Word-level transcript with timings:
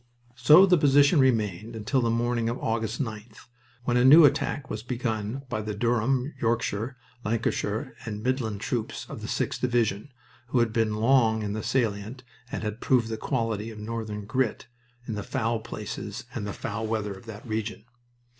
So 0.35 0.65
the 0.65 0.79
position 0.79 1.19
remained 1.19 1.75
until 1.75 2.01
the 2.01 2.09
morning 2.09 2.49
of 2.49 2.57
August 2.57 2.99
9th, 2.99 3.45
when 3.83 3.97
a 3.97 4.03
new 4.03 4.25
attack 4.25 4.67
was 4.67 4.81
begun 4.81 5.43
by 5.47 5.61
the 5.61 5.75
Durham, 5.75 6.33
Yorkshire, 6.41 6.97
Lancashire, 7.23 7.93
and 8.03 8.23
Midland 8.23 8.61
troops 8.61 9.05
of 9.07 9.21
the 9.21 9.27
6th 9.27 9.59
Division, 9.61 10.11
who 10.47 10.57
had 10.57 10.73
been 10.73 10.95
long 10.95 11.43
in 11.43 11.53
the 11.53 11.61
salient 11.61 12.23
and 12.51 12.63
had 12.63 12.81
proved 12.81 13.09
the 13.09 13.15
quality 13.17 13.69
of 13.69 13.77
northern 13.77 14.25
"grit" 14.25 14.65
in 15.07 15.13
the 15.13 15.21
foul 15.21 15.59
places 15.59 16.23
and 16.33 16.47
the 16.47 16.51
foul 16.53 16.87
weather 16.87 17.13
of 17.13 17.27
that 17.27 17.45
region. 17.47 17.85